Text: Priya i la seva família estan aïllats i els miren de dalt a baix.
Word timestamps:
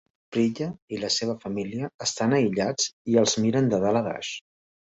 Priya 0.35 0.69
i 0.97 1.01
la 1.01 1.11
seva 1.15 1.35
família 1.43 1.91
estan 2.07 2.35
aïllats 2.39 2.89
i 3.15 3.21
els 3.25 3.39
miren 3.45 3.73
de 3.77 3.85
dalt 3.87 4.05
a 4.05 4.05
baix. 4.13 4.35